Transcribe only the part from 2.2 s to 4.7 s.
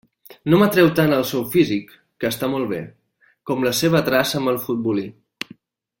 que està molt bé, com la seva traça amb el